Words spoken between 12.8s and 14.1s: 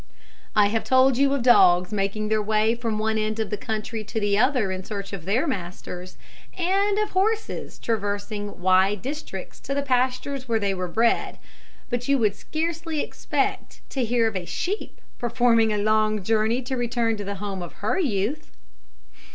expect to